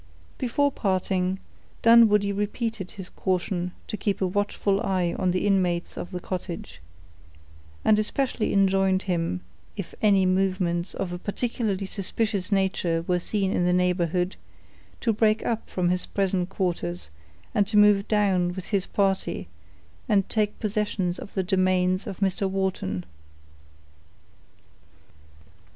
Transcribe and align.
Before 0.39 0.71
parting, 0.71 1.37
Dunwoodie 1.83 2.31
repeated 2.31 2.89
his 2.89 3.07
caution 3.07 3.71
to 3.85 3.95
keep 3.95 4.19
a 4.19 4.25
watchful 4.25 4.81
eye 4.81 5.15
on 5.19 5.29
the 5.29 5.45
inmates 5.45 5.95
of 5.95 6.09
the 6.09 6.19
cottage; 6.19 6.81
and 7.85 7.99
especially 7.99 8.51
enjoined 8.51 9.03
him, 9.03 9.41
if 9.77 9.93
any 10.01 10.25
movements 10.25 10.95
of 10.95 11.13
a 11.13 11.19
particularly 11.19 11.85
suspicious 11.85 12.51
nature 12.51 13.03
were 13.07 13.19
seen 13.19 13.51
in 13.51 13.63
the 13.65 13.73
neighborhood, 13.73 14.37
to 15.01 15.13
break 15.13 15.45
up 15.45 15.69
from 15.69 15.89
his 15.91 16.07
present 16.07 16.49
quarters, 16.49 17.11
and 17.53 17.67
to 17.67 17.77
move 17.77 18.07
down 18.07 18.53
with 18.55 18.69
his 18.69 18.87
party, 18.87 19.49
and 20.09 20.27
take 20.27 20.59
possession 20.59 21.09
of 21.19 21.31
the 21.35 21.43
domains 21.43 22.07
of 22.07 22.21
Mr. 22.21 22.49
Wharton. 22.49 23.05